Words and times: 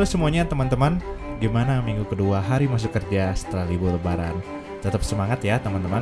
Halo 0.00 0.08
semuanya 0.08 0.48
teman-teman, 0.48 0.96
gimana 1.44 1.84
minggu 1.84 2.08
kedua 2.08 2.40
hari 2.40 2.64
masuk 2.64 2.88
kerja 2.88 3.36
setelah 3.36 3.68
libur 3.68 3.92
lebaran? 3.92 4.32
Tetap 4.80 5.04
semangat 5.04 5.44
ya 5.44 5.60
teman-teman. 5.60 6.00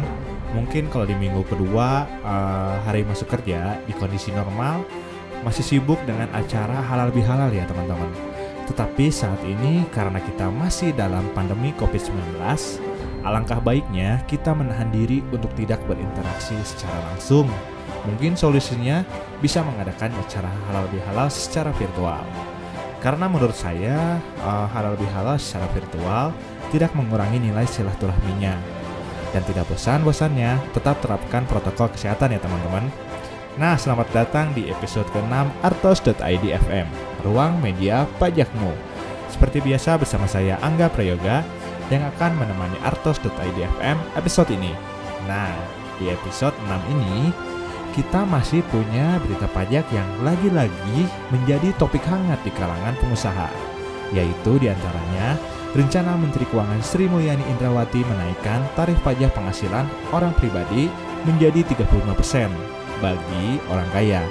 Mungkin 0.54 0.86
kalau 0.86 1.02
di 1.02 1.18
minggu 1.18 1.42
kedua 1.42 2.06
uh, 2.22 2.78
hari 2.86 3.02
masuk 3.02 3.26
kerja 3.26 3.74
di 3.90 3.92
kondisi 3.98 4.30
normal 4.30 4.86
masih 5.42 5.66
sibuk 5.66 5.98
dengan 6.06 6.30
acara 6.30 6.78
halal 6.78 7.10
bihalal 7.10 7.50
ya 7.50 7.66
teman-teman. 7.66 8.06
Tetapi 8.70 9.10
saat 9.10 9.42
ini 9.42 9.82
karena 9.90 10.22
kita 10.22 10.46
masih 10.46 10.94
dalam 10.94 11.26
pandemi 11.34 11.74
COVID-19, 11.74 12.38
alangkah 13.26 13.58
baiknya 13.58 14.22
kita 14.30 14.54
menahan 14.54 14.94
diri 14.94 15.26
untuk 15.34 15.50
tidak 15.58 15.82
berinteraksi 15.90 16.54
secara 16.62 17.02
langsung. 17.10 17.50
Mungkin 18.06 18.38
solusinya 18.38 19.02
bisa 19.42 19.58
mengadakan 19.66 20.14
acara 20.22 20.54
halal 20.70 20.86
bihalal 20.94 21.26
secara 21.26 21.74
virtual. 21.74 22.22
Karena 22.98 23.30
menurut 23.30 23.54
saya 23.54 24.18
uh, 24.42 24.66
halal 24.74 24.98
bihalal 24.98 25.38
secara 25.38 25.70
virtual 25.70 26.34
tidak 26.74 26.90
mengurangi 26.98 27.38
nilai 27.38 27.64
silaturahminya. 27.64 28.58
Dan 29.30 29.44
tidak 29.44 29.68
bosan-bosannya, 29.68 30.56
tetap 30.72 30.98
terapkan 31.04 31.44
protokol 31.44 31.92
kesehatan 31.92 32.34
ya 32.34 32.40
teman-teman. 32.40 32.88
Nah, 33.60 33.74
selamat 33.74 34.08
datang 34.14 34.54
di 34.54 34.70
episode 34.70 35.06
ke-6 35.10 35.34
artos.id 35.66 36.44
FM, 36.46 36.86
ruang 37.26 37.58
media 37.58 38.06
pajakmu. 38.22 38.70
Seperti 39.28 39.60
biasa 39.60 39.98
bersama 40.00 40.24
saya 40.30 40.56
Angga 40.64 40.88
Prayoga 40.88 41.44
yang 41.92 42.06
akan 42.16 42.38
menemani 42.38 42.78
artos.id 42.86 43.58
FM 43.78 43.98
episode 44.16 44.48
ini. 44.54 44.72
Nah, 45.26 45.52
di 46.00 46.08
episode 46.08 46.54
6 46.64 46.94
ini 46.94 47.34
kita 47.98 48.22
masih 48.22 48.62
punya 48.70 49.18
berita 49.26 49.50
pajak 49.50 49.82
yang 49.90 50.06
lagi-lagi 50.22 51.10
menjadi 51.34 51.74
topik 51.82 52.06
hangat 52.06 52.38
di 52.46 52.54
kalangan 52.54 52.94
pengusaha, 53.02 53.50
yaitu 54.14 54.54
di 54.62 54.70
antaranya 54.70 55.34
rencana 55.74 56.14
Menteri 56.14 56.46
Keuangan 56.46 56.78
Sri 56.78 57.10
Mulyani 57.10 57.42
Indrawati 57.50 58.06
menaikkan 58.06 58.62
tarif 58.78 58.94
pajak 59.02 59.34
penghasilan 59.34 59.82
orang 60.14 60.30
pribadi 60.38 60.86
menjadi 61.26 61.66
35% 61.74 62.46
bagi 63.02 63.58
orang 63.66 63.90
kaya. 63.90 64.22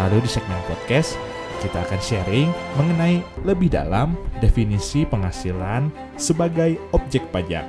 Lalu 0.00 0.24
di 0.24 0.30
segmen 0.32 0.56
podcast, 0.64 1.20
kita 1.60 1.84
akan 1.84 2.00
sharing 2.00 2.48
mengenai 2.80 3.20
lebih 3.44 3.76
dalam 3.76 4.16
definisi 4.40 5.04
penghasilan 5.04 5.92
sebagai 6.16 6.80
objek 6.96 7.28
pajak. 7.28 7.68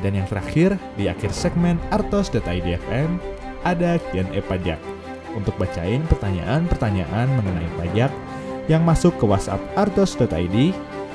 Dan 0.00 0.16
yang 0.16 0.28
terakhir, 0.28 0.80
di 0.96 1.12
akhir 1.12 1.32
segmen 1.32 1.76
artos.idfm, 1.92 3.35
ada 3.62 4.00
Q&A 4.10 4.40
pajak 4.44 4.80
untuk 5.36 5.52
bacain 5.60 6.00
pertanyaan-pertanyaan 6.08 7.28
mengenai 7.36 7.70
pajak 7.76 8.10
yang 8.66 8.82
masuk 8.82 9.14
ke 9.20 9.24
WhatsApp 9.28 9.60
artos.id 9.76 10.56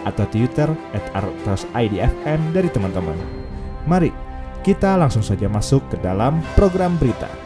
atau 0.06 0.26
Twitter 0.30 0.70
at 0.94 1.06
artosidfm 1.14 2.42
dari 2.54 2.70
teman-teman. 2.70 3.18
Mari 3.86 4.14
kita 4.62 4.94
langsung 4.94 5.26
saja 5.26 5.50
masuk 5.50 5.82
ke 5.90 5.98
dalam 6.00 6.38
program 6.54 6.94
berita. 7.02 7.41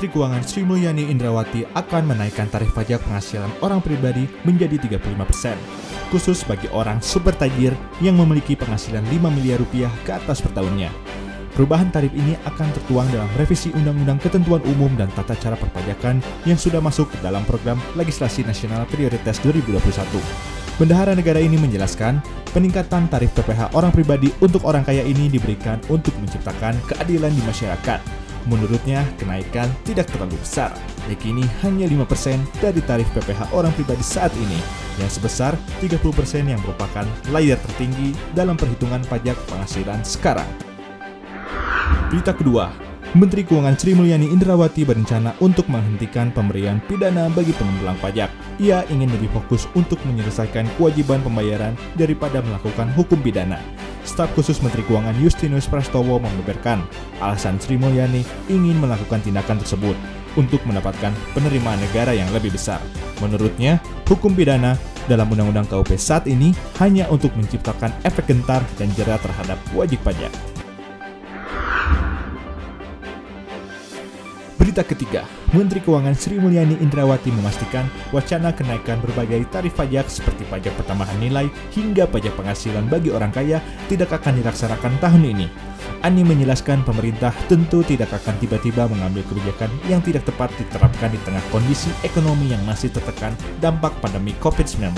Menteri 0.00 0.16
Keuangan 0.16 0.44
Sri 0.48 0.64
Mulyani 0.64 1.12
Indrawati 1.12 1.60
akan 1.76 2.08
menaikkan 2.08 2.48
tarif 2.48 2.72
pajak 2.72 3.04
penghasilan 3.04 3.52
orang 3.60 3.84
pribadi 3.84 4.24
menjadi 4.48 4.80
35%, 4.96 4.96
khusus 6.08 6.40
bagi 6.48 6.72
orang 6.72 7.04
super 7.04 7.36
tajir 7.36 7.76
yang 8.00 8.16
memiliki 8.16 8.56
penghasilan 8.56 9.04
5 9.04 9.28
miliar 9.28 9.60
rupiah 9.60 9.92
ke 10.08 10.16
atas 10.16 10.40
per 10.40 10.56
tahunnya. 10.56 10.88
Perubahan 11.52 11.92
tarif 11.92 12.16
ini 12.16 12.32
akan 12.48 12.72
tertuang 12.80 13.12
dalam 13.12 13.28
revisi 13.36 13.76
Undang-Undang 13.76 14.24
Ketentuan 14.24 14.64
Umum 14.72 14.88
dan 14.96 15.12
Tata 15.12 15.36
Cara 15.36 15.60
Perpajakan 15.60 16.24
yang 16.48 16.56
sudah 16.56 16.80
masuk 16.80 17.12
ke 17.12 17.20
dalam 17.20 17.44
program 17.44 17.76
legislasi 17.92 18.40
nasional 18.48 18.88
prioritas 18.88 19.36
2021. 19.44 19.84
Bendahara 20.80 21.12
negara 21.12 21.44
ini 21.44 21.60
menjelaskan, 21.60 22.24
peningkatan 22.56 23.04
tarif 23.12 23.36
PPh 23.36 23.76
orang 23.76 23.92
pribadi 23.92 24.32
untuk 24.40 24.64
orang 24.64 24.80
kaya 24.80 25.04
ini 25.04 25.28
diberikan 25.28 25.76
untuk 25.92 26.16
menciptakan 26.24 26.72
keadilan 26.88 27.36
di 27.36 27.44
masyarakat 27.44 28.19
Menurutnya, 28.48 29.04
kenaikan 29.20 29.68
tidak 29.84 30.08
terlalu 30.08 30.40
besar, 30.40 30.72
yakini 31.12 31.44
hanya 31.60 31.84
5% 31.84 32.40
dari 32.64 32.80
tarif 32.88 33.08
PPh 33.12 33.52
orang 33.52 33.72
pribadi 33.76 34.00
saat 34.00 34.32
ini, 34.40 34.56
yang 34.96 35.12
sebesar 35.12 35.52
30% 35.84 36.48
yang 36.48 36.60
merupakan 36.64 37.04
layar 37.28 37.60
tertinggi 37.60 38.16
dalam 38.32 38.56
perhitungan 38.56 39.04
pajak 39.04 39.36
penghasilan 39.44 40.00
sekarang. 40.00 40.48
Berita 42.08 42.32
kedua, 42.32 42.72
Menteri 43.10 43.42
Keuangan 43.42 43.74
Sri 43.74 43.90
Mulyani 43.90 44.30
Indrawati 44.30 44.86
berencana 44.86 45.34
untuk 45.42 45.66
menghentikan 45.66 46.30
pemberian 46.30 46.78
pidana 46.86 47.26
bagi 47.34 47.50
pengembulang 47.58 47.98
pajak. 47.98 48.30
Ia 48.62 48.86
ingin 48.86 49.10
lebih 49.10 49.34
fokus 49.34 49.66
untuk 49.74 49.98
menyelesaikan 50.06 50.64
kewajiban 50.78 51.18
pembayaran 51.26 51.74
daripada 51.98 52.38
melakukan 52.38 52.86
hukum 52.94 53.18
pidana. 53.18 53.58
Staf 54.04 54.32
khusus 54.32 54.60
Menteri 54.64 54.80
Keuangan 54.88 55.16
Justinus 55.20 55.68
Prastowo 55.68 56.16
membeberkan 56.18 56.80
alasan 57.20 57.60
Sri 57.60 57.76
Mulyani 57.76 58.24
ingin 58.48 58.80
melakukan 58.80 59.20
tindakan 59.20 59.60
tersebut 59.60 59.96
untuk 60.38 60.62
mendapatkan 60.66 61.10
penerimaan 61.34 61.78
negara 61.82 62.14
yang 62.14 62.28
lebih 62.30 62.54
besar. 62.54 62.78
Menurutnya, 63.18 63.82
hukum 64.08 64.32
pidana 64.32 64.78
dalam 65.10 65.26
Undang-Undang 65.30 65.68
KUP 65.68 65.98
saat 65.98 66.24
ini 66.30 66.54
hanya 66.78 67.10
untuk 67.10 67.34
menciptakan 67.34 67.90
efek 68.06 68.30
gentar 68.30 68.62
dan 68.78 68.88
jera 68.94 69.18
terhadap 69.18 69.58
wajib 69.74 69.98
pajak. 70.06 70.49
Berita 74.70 74.86
ketiga, 74.86 75.26
Menteri 75.50 75.82
Keuangan 75.82 76.14
Sri 76.14 76.38
Mulyani 76.38 76.78
Indrawati 76.78 77.34
memastikan 77.34 77.90
wacana 78.14 78.54
kenaikan 78.54 79.02
berbagai 79.02 79.42
tarif 79.50 79.74
pajak 79.74 80.06
seperti 80.06 80.46
pajak 80.46 80.70
pertambahan 80.78 81.18
nilai 81.18 81.50
hingga 81.74 82.06
pajak 82.06 82.38
penghasilan 82.38 82.86
bagi 82.86 83.10
orang 83.10 83.34
kaya 83.34 83.58
tidak 83.90 84.14
akan 84.14 84.38
dilaksanakan 84.38 84.94
tahun 85.02 85.26
ini. 85.26 85.50
Ani 86.06 86.22
menjelaskan 86.22 86.86
pemerintah 86.86 87.34
tentu 87.50 87.82
tidak 87.82 88.14
akan 88.14 88.38
tiba-tiba 88.38 88.86
mengambil 88.86 89.26
kebijakan 89.26 89.74
yang 89.90 89.98
tidak 90.06 90.22
tepat 90.22 90.54
diterapkan 90.54 91.10
di 91.10 91.18
tengah 91.26 91.42
kondisi 91.50 91.90
ekonomi 92.06 92.54
yang 92.54 92.62
masih 92.62 92.94
tertekan 92.94 93.34
dampak 93.58 93.90
pandemi 93.98 94.38
COVID-19. 94.38 94.94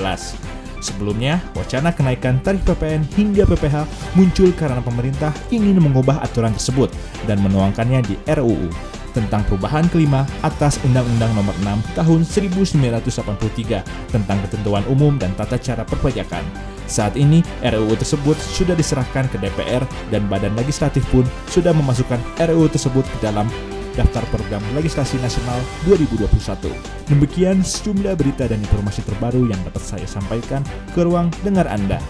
Sebelumnya, 0.84 1.40
wacana 1.56 1.96
kenaikan 1.96 2.44
tarif 2.44 2.60
PPN 2.68 3.08
hingga 3.16 3.48
PPH 3.48 3.88
muncul 4.20 4.52
karena 4.52 4.84
pemerintah 4.84 5.32
ingin 5.48 5.80
mengubah 5.80 6.20
aturan 6.20 6.52
tersebut 6.52 6.92
dan 7.24 7.40
menuangkannya 7.40 8.04
di 8.04 8.20
RUU 8.36 8.91
tentang 9.12 9.44
perubahan 9.46 9.86
kelima 9.92 10.24
atas 10.42 10.80
Undang-Undang 10.82 11.32
Nomor 11.36 11.56
6 11.62 11.96
Tahun 11.96 12.20
1983 12.24 14.12
tentang 14.12 14.38
ketentuan 14.48 14.84
umum 14.88 15.16
dan 15.20 15.32
tata 15.38 15.60
cara 15.60 15.84
perpajakan. 15.86 16.42
Saat 16.90 17.16
ini, 17.16 17.40
RUU 17.62 17.94
tersebut 17.96 18.36
sudah 18.36 18.76
diserahkan 18.76 19.30
ke 19.30 19.40
DPR 19.40 19.84
dan 20.10 20.26
Badan 20.28 20.52
Legislatif 20.58 21.06
pun 21.08 21.24
sudah 21.48 21.72
memasukkan 21.72 22.20
RUU 22.50 22.68
tersebut 22.68 23.06
ke 23.06 23.18
dalam 23.24 23.48
daftar 23.94 24.24
program 24.32 24.64
legislasi 24.72 25.20
nasional 25.20 25.60
2021. 25.84 26.72
Demikian 27.12 27.60
sejumlah 27.60 28.16
berita 28.16 28.48
dan 28.48 28.60
informasi 28.60 29.04
terbaru 29.04 29.48
yang 29.48 29.60
dapat 29.68 29.84
saya 29.84 30.06
sampaikan 30.08 30.64
ke 30.96 31.00
ruang 31.04 31.28
dengar 31.44 31.68
Anda. 31.68 32.00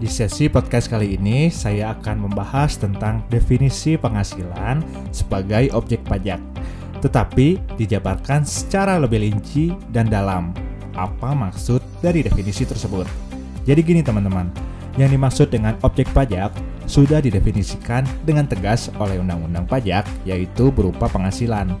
Di 0.00 0.08
sesi 0.08 0.48
podcast 0.48 0.88
kali 0.88 1.20
ini 1.20 1.52
saya 1.52 1.92
akan 1.92 2.24
membahas 2.24 2.80
tentang 2.80 3.20
definisi 3.28 4.00
penghasilan 4.00 4.80
sebagai 5.12 5.68
objek 5.76 6.00
pajak. 6.08 6.40
Tetapi 7.04 7.76
dijabarkan 7.76 8.48
secara 8.48 8.96
lebih 8.96 9.20
rinci 9.20 9.76
dan 9.92 10.08
dalam. 10.08 10.56
Apa 10.96 11.36
maksud 11.36 11.84
dari 12.00 12.24
definisi 12.24 12.64
tersebut? 12.64 13.04
Jadi 13.68 13.80
gini 13.84 14.00
teman-teman, 14.00 14.48
yang 14.96 15.12
dimaksud 15.12 15.52
dengan 15.52 15.76
objek 15.84 16.08
pajak 16.16 16.48
sudah 16.88 17.20
didefinisikan 17.20 18.02
dengan 18.24 18.48
tegas 18.48 18.88
oleh 18.96 19.20
Undang-Undang 19.20 19.68
Pajak, 19.68 20.08
yaitu 20.24 20.72
berupa 20.72 21.12
penghasilan. 21.12 21.76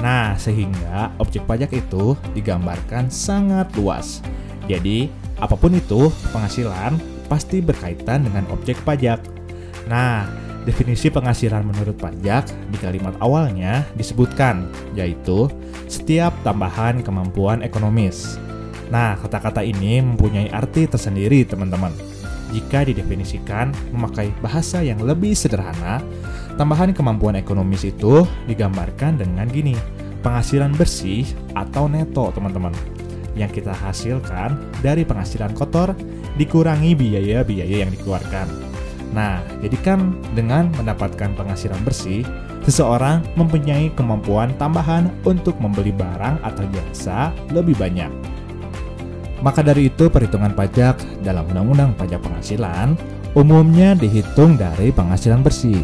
Nah, 0.00 0.34
sehingga 0.40 1.12
objek 1.20 1.44
pajak 1.44 1.70
itu 1.76 2.16
digambarkan 2.32 3.12
sangat 3.12 3.68
luas. 3.76 4.24
Jadi, 4.66 5.12
apa 5.38 5.54
pun 5.54 5.76
itu 5.76 6.10
penghasilan 6.34 7.17
pasti 7.28 7.60
berkaitan 7.62 8.24
dengan 8.24 8.48
objek 8.50 8.80
pajak. 8.82 9.20
Nah, 9.86 10.26
definisi 10.64 11.08
penghasilan 11.08 11.64
menurut 11.64 11.96
pajak 11.96 12.48
di 12.68 12.76
kalimat 12.76 13.16
awalnya 13.24 13.88
disebutkan, 13.96 14.68
yaitu 14.92 15.48
setiap 15.88 16.32
tambahan 16.44 17.00
kemampuan 17.00 17.64
ekonomis. 17.64 18.36
Nah, 18.88 19.16
kata-kata 19.20 19.60
ini 19.60 20.00
mempunyai 20.00 20.48
arti 20.48 20.88
tersendiri, 20.88 21.44
teman-teman. 21.44 21.92
Jika 22.48 22.88
didefinisikan 22.88 23.76
memakai 23.92 24.32
bahasa 24.40 24.80
yang 24.80 25.04
lebih 25.04 25.36
sederhana, 25.36 26.00
tambahan 26.56 26.96
kemampuan 26.96 27.36
ekonomis 27.36 27.84
itu 27.84 28.24
digambarkan 28.48 29.20
dengan 29.20 29.44
gini: 29.52 29.76
penghasilan 30.24 30.72
bersih 30.72 31.28
atau 31.52 31.92
neto, 31.92 32.32
teman-teman. 32.32 32.72
Yang 33.36 33.60
kita 33.60 33.76
hasilkan 33.76 34.56
dari 34.80 35.04
penghasilan 35.04 35.52
kotor 35.52 35.92
dikurangi 36.38 36.94
biaya-biaya 36.94 37.84
yang 37.84 37.90
dikeluarkan. 37.90 38.46
Nah, 39.12 39.40
jadi 39.64 39.76
kan 39.82 40.14
dengan 40.36 40.68
mendapatkan 40.76 41.32
penghasilan 41.34 41.80
bersih, 41.82 42.22
seseorang 42.64 43.24
mempunyai 43.34 43.88
kemampuan 43.96 44.52
tambahan 44.60 45.08
untuk 45.24 45.56
membeli 45.58 45.90
barang 45.90 46.44
atau 46.44 46.64
jasa 46.70 47.32
lebih 47.50 47.74
banyak. 47.74 48.12
Maka 49.38 49.62
dari 49.62 49.86
itu, 49.88 50.10
perhitungan 50.10 50.50
pajak 50.52 50.98
dalam 51.22 51.46
Undang-Undang 51.54 51.94
Pajak 51.94 52.20
Penghasilan 52.26 52.98
umumnya 53.38 53.94
dihitung 53.94 54.58
dari 54.58 54.90
penghasilan 54.90 55.46
bersih 55.46 55.78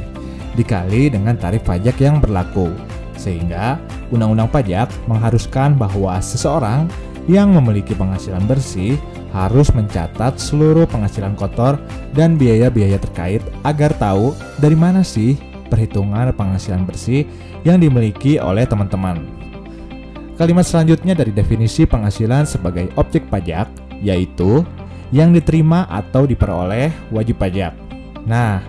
dikali 0.58 1.10
dengan 1.10 1.38
tarif 1.38 1.62
pajak 1.62 1.98
yang 2.02 2.18
berlaku. 2.18 2.70
Sehingga 3.14 3.78
Undang-Undang 4.10 4.50
Pajak 4.50 4.90
mengharuskan 5.06 5.78
bahwa 5.78 6.18
seseorang 6.18 6.90
yang 7.30 7.54
memiliki 7.54 7.94
penghasilan 7.94 8.42
bersih 8.44 8.98
harus 9.34 9.74
mencatat 9.74 10.38
seluruh 10.38 10.86
penghasilan 10.86 11.34
kotor 11.34 11.74
dan 12.14 12.38
biaya-biaya 12.38 13.02
terkait 13.02 13.42
agar 13.66 13.90
tahu 13.98 14.30
dari 14.62 14.78
mana 14.78 15.02
sih 15.02 15.34
perhitungan 15.66 16.30
penghasilan 16.30 16.86
bersih 16.86 17.26
yang 17.66 17.82
dimiliki 17.82 18.38
oleh 18.38 18.62
teman-teman. 18.62 19.26
Kalimat 20.38 20.62
selanjutnya 20.62 21.18
dari 21.18 21.34
definisi 21.34 21.82
penghasilan 21.82 22.46
sebagai 22.46 22.94
objek 22.94 23.26
pajak 23.26 23.66
yaitu 23.98 24.62
yang 25.10 25.34
diterima 25.34 25.86
atau 25.90 26.26
diperoleh 26.26 26.90
wajib 27.10 27.38
pajak. 27.38 27.74
Nah, 28.26 28.62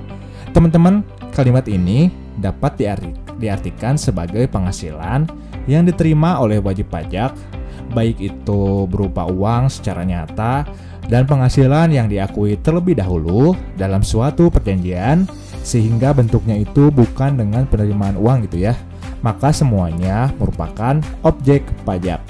teman-teman, 0.54 1.06
kalimat 1.34 1.66
ini 1.70 2.10
dapat 2.38 2.78
diartikan 3.38 3.98
sebagai 3.98 4.46
penghasilan 4.50 5.26
yang 5.66 5.86
diterima 5.90 6.38
oleh 6.38 6.62
wajib 6.62 6.86
pajak, 6.94 7.34
baik 7.96 8.20
itu 8.20 8.84
berupa 8.92 9.24
uang 9.24 9.72
secara 9.72 10.04
nyata 10.04 10.68
dan 11.08 11.24
penghasilan 11.24 11.94
yang 11.96 12.12
diakui 12.12 12.60
terlebih 12.60 13.00
dahulu 13.00 13.56
dalam 13.80 14.04
suatu 14.04 14.52
perjanjian 14.52 15.24
sehingga 15.64 16.12
bentuknya 16.12 16.60
itu 16.60 16.92
bukan 16.92 17.40
dengan 17.40 17.64
penerimaan 17.66 18.20
uang 18.20 18.46
gitu 18.52 18.68
ya. 18.68 18.76
Maka 19.24 19.50
semuanya 19.50 20.30
merupakan 20.38 21.02
objek 21.26 21.66
pajak. 21.88 22.22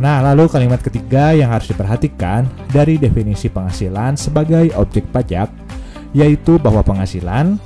Nah, 0.00 0.24
lalu 0.24 0.48
kalimat 0.48 0.80
ketiga 0.80 1.36
yang 1.36 1.52
harus 1.52 1.68
diperhatikan 1.68 2.48
dari 2.72 2.96
definisi 2.96 3.52
penghasilan 3.52 4.16
sebagai 4.16 4.72
objek 4.80 5.04
pajak 5.12 5.52
yaitu 6.16 6.56
bahwa 6.56 6.80
penghasilan 6.80 7.60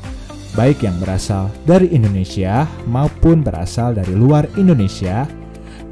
baik 0.59 0.83
yang 0.83 0.97
berasal 0.99 1.51
dari 1.69 1.91
Indonesia 1.93 2.67
maupun 2.89 3.43
berasal 3.43 3.95
dari 3.95 4.15
luar 4.15 4.47
Indonesia 4.59 5.27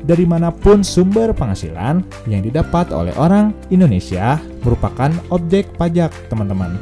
dari 0.04 0.28
mana 0.28 0.52
pun 0.52 0.84
sumber 0.84 1.32
penghasilan 1.32 2.04
yang 2.28 2.44
didapat 2.44 2.92
oleh 2.92 3.12
orang 3.16 3.56
Indonesia 3.72 4.36
merupakan 4.60 5.08
objek 5.32 5.72
pajak, 5.80 6.12
teman-teman. 6.28 6.76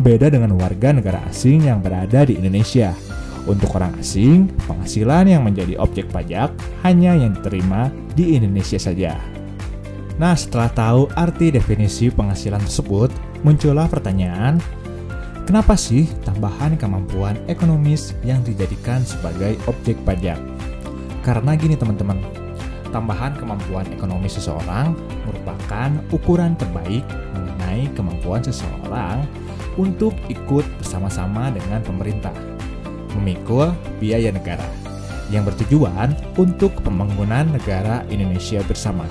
Beda 0.00 0.28
dengan 0.28 0.56
warga 0.60 0.92
negara 0.92 1.20
asing 1.28 1.68
yang 1.68 1.80
berada 1.80 2.28
di 2.28 2.36
Indonesia 2.36 2.92
untuk 3.48 3.74
orang 3.74 3.96
asing, 3.98 4.46
penghasilan 4.68 5.26
yang 5.26 5.42
menjadi 5.42 5.74
objek 5.80 6.06
pajak 6.12 6.52
hanya 6.86 7.16
yang 7.16 7.34
diterima 7.34 7.90
di 8.14 8.38
Indonesia 8.38 8.78
saja. 8.78 9.18
Nah, 10.20 10.36
setelah 10.36 10.70
tahu 10.70 11.08
arti 11.16 11.50
definisi 11.50 12.12
penghasilan 12.12 12.62
tersebut, 12.62 13.10
muncullah 13.42 13.88
pertanyaan, 13.88 14.60
kenapa 15.48 15.74
sih 15.74 16.06
tambahan 16.22 16.76
kemampuan 16.78 17.40
ekonomis 17.48 18.14
yang 18.22 18.44
dijadikan 18.44 19.02
sebagai 19.02 19.58
objek 19.66 19.98
pajak? 20.06 20.38
Karena 21.22 21.54
gini 21.58 21.74
teman-teman, 21.74 22.41
tambahan 22.92 23.34
kemampuan 23.40 23.88
ekonomi 23.90 24.28
seseorang 24.28 24.92
merupakan 25.24 25.90
ukuran 26.12 26.54
terbaik 26.54 27.02
mengenai 27.34 27.88
kemampuan 27.96 28.44
seseorang 28.44 29.24
untuk 29.80 30.12
ikut 30.28 30.62
bersama-sama 30.78 31.48
dengan 31.48 31.80
pemerintah 31.80 32.36
memikul 33.16 33.72
biaya 33.96 34.28
negara 34.28 34.64
yang 35.32 35.48
bertujuan 35.48 36.12
untuk 36.36 36.76
pembangunan 36.84 37.48
negara 37.48 38.04
Indonesia 38.12 38.60
bersama. 38.68 39.08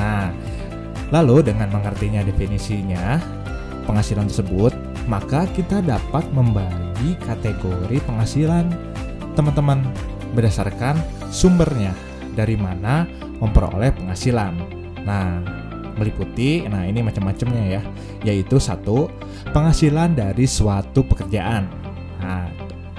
Nah, 0.00 0.32
lalu 1.12 1.44
dengan 1.44 1.68
mengertinya 1.68 2.24
definisinya 2.24 3.20
penghasilan 3.84 4.32
tersebut, 4.32 4.72
maka 5.04 5.44
kita 5.52 5.84
dapat 5.84 6.24
membagi 6.32 7.20
kategori 7.20 8.00
penghasilan 8.08 8.72
teman-teman 9.36 9.84
berdasarkan 10.32 10.96
sumbernya 11.28 11.92
dari 12.38 12.54
mana 12.54 13.02
memperoleh 13.42 13.90
penghasilan. 13.98 14.54
Nah, 15.02 15.42
meliputi 15.98 16.62
nah 16.70 16.86
ini 16.86 17.02
macam-macamnya 17.02 17.64
ya, 17.66 17.82
yaitu 18.22 18.62
satu 18.62 19.10
penghasilan 19.50 20.14
dari 20.14 20.46
suatu 20.46 21.02
pekerjaan. 21.02 21.66
Nah, 22.22 22.46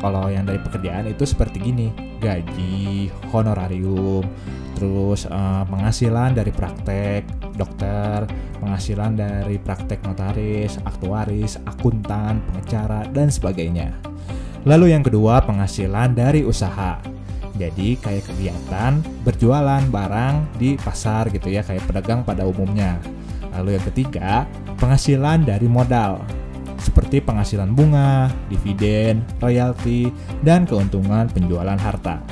kalau 0.04 0.28
yang 0.28 0.44
dari 0.44 0.60
pekerjaan 0.60 1.08
itu 1.08 1.24
seperti 1.24 1.64
gini, 1.64 1.88
gaji, 2.20 3.08
honorarium, 3.32 4.28
terus 4.76 5.28
uh, 5.28 5.64
penghasilan 5.68 6.36
dari 6.36 6.52
praktek 6.52 7.28
dokter, 7.60 8.24
penghasilan 8.64 9.20
dari 9.20 9.60
praktek 9.60 10.00
notaris, 10.08 10.80
aktuaris, 10.88 11.60
akuntan, 11.68 12.40
pengacara, 12.48 13.04
dan 13.12 13.28
sebagainya. 13.28 13.92
Lalu 14.64 14.96
yang 14.96 15.04
kedua, 15.04 15.44
penghasilan 15.44 16.16
dari 16.16 16.48
usaha. 16.48 17.19
Jadi 17.60 18.00
kayak 18.00 18.24
kegiatan 18.32 19.04
berjualan 19.28 19.84
barang 19.92 20.56
di 20.56 20.80
pasar 20.80 21.28
gitu 21.28 21.52
ya, 21.52 21.60
kayak 21.60 21.84
pedagang 21.92 22.24
pada 22.24 22.48
umumnya. 22.48 22.96
Lalu 23.60 23.76
yang 23.76 23.86
ketiga, 23.92 24.48
penghasilan 24.80 25.44
dari 25.44 25.68
modal 25.68 26.24
seperti 26.80 27.20
penghasilan 27.20 27.76
bunga, 27.76 28.32
dividen, 28.48 29.22
royalti, 29.44 30.08
dan 30.42 30.64
keuntungan 30.64 31.28
penjualan 31.28 31.76
harta. 31.76 32.24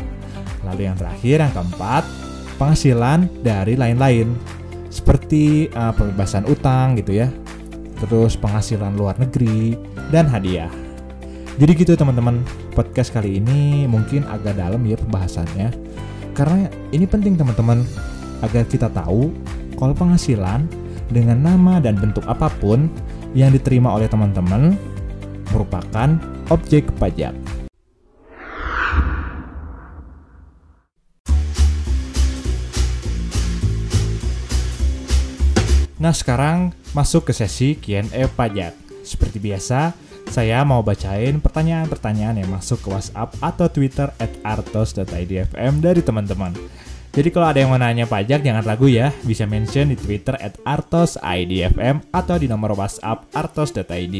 Lalu 0.63 0.87
yang 0.87 0.95
terakhir, 0.95 1.43
yang 1.43 1.53
keempat, 1.53 2.03
penghasilan 2.55 3.27
dari 3.43 3.75
lain-lain, 3.75 4.31
seperti 4.87 5.67
uh, 5.75 5.91
pembebasan 5.91 6.47
utang 6.47 6.95
gitu 6.95 7.19
ya, 7.19 7.27
terus 7.99 8.39
penghasilan 8.39 8.95
luar 8.95 9.19
negeri, 9.19 9.75
dan 10.09 10.31
hadiah. 10.31 10.86
Jadi 11.57 11.73
gitu 11.73 11.97
teman-teman, 11.97 12.45
podcast 12.77 13.09
kali 13.09 13.41
ini 13.41 13.89
mungkin 13.89 14.21
agak 14.29 14.61
dalam 14.61 14.77
ya 14.85 14.93
pembahasannya, 14.93 15.73
karena 16.37 16.69
ini 16.93 17.09
penting 17.09 17.33
teman-teman, 17.33 17.81
agar 18.45 18.61
kita 18.69 18.85
tahu 18.93 19.33
kalau 19.73 19.97
penghasilan 19.97 20.69
dengan 21.09 21.41
nama 21.41 21.81
dan 21.81 21.97
bentuk 21.97 22.21
apa 22.29 22.53
pun 22.61 22.85
yang 23.33 23.49
diterima 23.49 23.89
oleh 23.89 24.05
teman-teman 24.05 24.77
merupakan 25.49 26.21
objek 26.53 26.93
pajak. 27.01 27.33
Nah 35.97 36.13
sekarang 36.13 36.69
masuk 36.93 37.25
ke 37.25 37.33
sesi 37.33 37.73
Q&A 37.81 38.29
pajak. 38.29 38.77
Seperti 39.01 39.41
biasa, 39.41 40.05
saya 40.27 40.67
mau 40.67 40.83
bacain 40.83 41.39
pertanyaan-pertanyaan 41.39 42.43
yang 42.43 42.51
masuk 42.51 42.83
ke 42.83 42.91
WhatsApp 42.91 43.31
atau 43.39 43.71
Twitter 43.71 44.11
at 44.19 44.35
artos.idfm 44.43 45.79
dari 45.79 46.03
teman-teman. 46.03 46.51
Jadi 47.17 47.33
kalau 47.33 47.49
ada 47.49 47.57
yang 47.57 47.73
mau 47.73 47.81
nanya 47.81 48.05
pajak 48.05 48.45
jangan 48.45 48.61
ragu 48.61 48.85
ya, 48.85 49.09
bisa 49.25 49.49
mention 49.49 49.89
di 49.89 49.97
Twitter 49.97 50.37
at 50.37 50.53
artosidfm 50.61 52.05
atau 52.13 52.37
di 52.37 52.45
nomor 52.45 52.77
WhatsApp 52.77 53.25
artos.id 53.33 54.15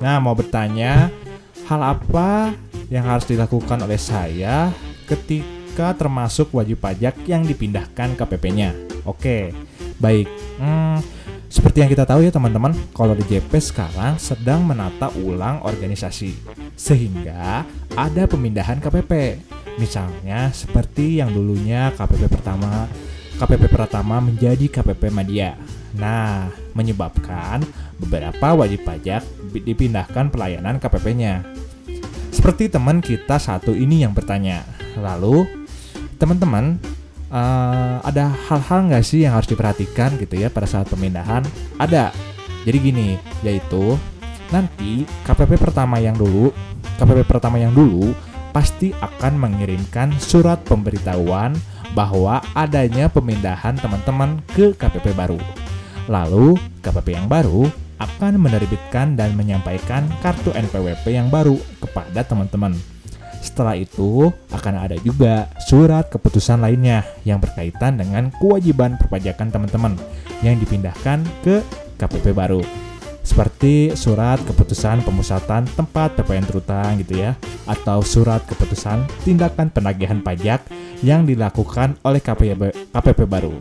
Nah, 0.00 0.16
mau 0.22 0.32
bertanya 0.32 1.10
hal 1.66 1.82
apa 1.82 2.54
yang 2.88 3.04
harus 3.04 3.26
dilakukan 3.26 3.82
oleh 3.82 3.98
saya 3.98 4.70
ketika 5.06 5.94
termasuk 5.94 6.50
wajib 6.50 6.82
pajak 6.82 7.14
yang 7.30 7.46
dipindahkan 7.46 8.18
KPP-nya? 8.18 8.74
Oke, 9.06 9.54
baik. 10.02 10.26
Hmm, 10.58 10.98
seperti 11.46 11.80
yang 11.80 11.90
kita 11.90 12.04
tahu 12.04 12.26
ya 12.26 12.34
teman-teman, 12.34 12.74
kalau 12.90 13.14
di 13.14 13.22
JP 13.22 13.48
sekarang 13.62 14.18
sedang 14.18 14.66
menata 14.66 15.14
ulang 15.14 15.62
organisasi, 15.62 16.34
sehingga 16.74 17.62
ada 17.94 18.22
pemindahan 18.26 18.82
KPP. 18.82 19.40
Misalnya 19.78 20.50
seperti 20.50 21.22
yang 21.22 21.30
dulunya 21.30 21.94
KPP 21.94 22.26
pertama, 22.26 22.90
KPP 23.38 23.68
pertama 23.70 24.18
menjadi 24.18 24.66
KPP 24.68 25.12
Media. 25.12 25.54
Nah, 25.96 26.50
menyebabkan 26.76 27.64
beberapa 27.96 28.52
wajib 28.52 28.84
pajak 28.84 29.24
dipindahkan 29.54 30.28
pelayanan 30.28 30.76
KPP-nya. 30.76 31.44
Seperti 32.36 32.68
teman 32.68 33.00
kita 33.00 33.40
satu 33.40 33.72
ini 33.72 34.04
yang 34.04 34.12
bertanya. 34.12 34.60
Lalu, 35.00 35.48
teman-teman, 36.20 36.76
uh, 37.32 38.04
ada 38.04 38.28
hal-hal 38.28 38.92
nggak 38.92 39.04
sih 39.08 39.24
yang 39.24 39.40
harus 39.40 39.48
diperhatikan 39.48 40.20
gitu 40.20 40.36
ya 40.36 40.52
pada 40.52 40.68
saat 40.68 40.84
pemindahan? 40.92 41.40
Ada. 41.80 42.12
Jadi 42.68 42.76
gini, 42.76 43.08
yaitu 43.40 43.96
nanti 44.52 45.08
KPP 45.24 45.56
pertama 45.56 45.96
yang 45.96 46.12
dulu, 46.12 46.52
KPP 47.00 47.24
pertama 47.24 47.56
yang 47.56 47.72
dulu 47.72 48.12
pasti 48.52 48.92
akan 48.92 49.40
mengirimkan 49.40 50.12
surat 50.20 50.60
pemberitahuan 50.68 51.56
bahwa 51.96 52.44
adanya 52.52 53.08
pemindahan 53.08 53.80
teman-teman 53.80 54.44
ke 54.52 54.76
KPP 54.76 55.16
baru. 55.16 55.40
Lalu, 56.04 56.60
KPP 56.84 57.16
yang 57.16 57.32
baru 57.32 57.85
akan 57.96 58.36
menerbitkan 58.40 59.16
dan 59.16 59.32
menyampaikan 59.36 60.04
kartu 60.20 60.52
NPWP 60.52 61.16
yang 61.16 61.32
baru 61.32 61.56
kepada 61.80 62.24
teman-teman. 62.24 62.76
Setelah 63.40 63.78
itu, 63.78 64.34
akan 64.50 64.74
ada 64.74 64.96
juga 65.00 65.46
surat 65.62 66.10
keputusan 66.10 66.58
lainnya 66.58 67.06
yang 67.22 67.38
berkaitan 67.38 67.94
dengan 67.94 68.34
kewajiban 68.42 68.98
perpajakan 68.98 69.54
teman-teman 69.54 69.94
yang 70.42 70.58
dipindahkan 70.58 71.22
ke 71.46 71.62
KPP 71.96 72.34
baru. 72.34 72.60
Seperti 73.26 73.94
surat 73.98 74.38
keputusan 74.46 75.02
pemusatan 75.02 75.66
tempat 75.74 76.14
PPN 76.14 76.46
terutang 76.46 76.98
gitu 77.02 77.22
ya, 77.22 77.34
atau 77.66 78.02
surat 78.02 78.42
keputusan 78.46 79.02
tindakan 79.26 79.70
penagihan 79.70 80.22
pajak 80.22 80.62
yang 81.02 81.26
dilakukan 81.26 81.98
oleh 82.06 82.22
KPP, 82.22 82.94
KPP 82.94 83.20
baru. 83.26 83.54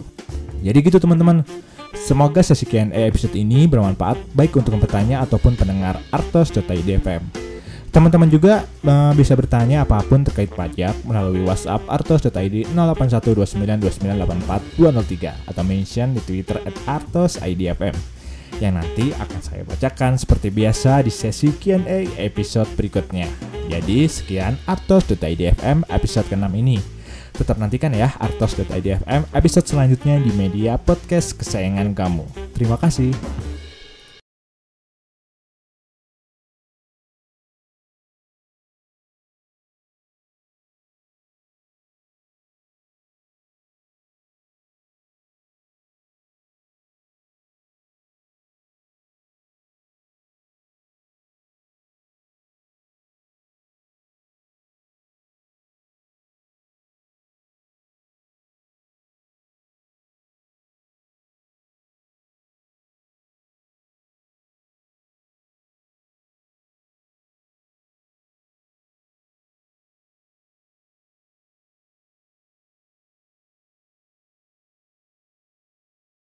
Jadi 0.61 0.77
gitu 0.81 0.97
teman-teman. 0.97 1.45
Semoga 1.95 2.43
sesi 2.43 2.67
Q&A 2.67 3.07
episode 3.07 3.39
ini 3.39 3.63
bermanfaat 3.65 4.35
baik 4.35 4.59
untuk 4.59 4.75
petanya 4.83 5.23
ataupun 5.23 5.55
pendengar 5.55 5.95
artos.idfm. 6.11 7.23
Teman-teman 7.95 8.27
juga 8.27 8.67
uh, 8.83 9.15
bisa 9.15 9.39
bertanya 9.39 9.87
apa 9.87 10.03
pun 10.03 10.27
terkait 10.27 10.51
pajak 10.51 10.91
melalui 11.07 11.47
WhatsApp 11.47 11.79
artos.id 11.87 12.75
081292984203 12.75 15.47
atau 15.47 15.63
mention 15.63 16.11
di 16.11 16.19
Twitter 16.27 16.59
at 16.67 16.75
artosidfm 16.83 17.95
yang 18.59 18.75
nanti 18.75 19.15
akan 19.15 19.39
saya 19.39 19.63
bacakan 19.63 20.19
seperti 20.19 20.51
biasa 20.51 21.07
di 21.07 21.11
sesi 21.11 21.55
Q&A 21.55 22.19
episode 22.19 22.67
berikutnya. 22.75 23.31
Jadi 23.71 24.11
sekian 24.11 24.59
artos.idfm 24.67 25.87
episode 25.87 26.27
ke-6 26.27 26.51
ini. 26.51 26.94
Tetap 27.35 27.59
nantikan 27.59 27.91
ya 27.91 28.15
artos.idfm 28.17 29.31
episode 29.35 29.67
selanjutnya 29.67 30.19
di 30.23 30.31
media 30.33 30.79
podcast 30.79 31.35
kesayangan 31.35 31.91
kamu. 31.91 32.25
Terima 32.55 32.79
kasih. 32.79 33.11